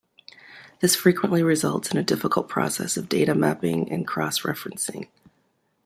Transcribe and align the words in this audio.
This 0.79 0.95
frequently 0.95 1.43
results 1.43 1.91
in 1.91 1.97
a 1.97 2.01
difficult 2.03 2.49
process 2.49 2.97
of 2.97 3.07
data 3.07 3.35
mapping 3.35 3.91
and 3.91 4.07
cross-referencing. 4.07 5.09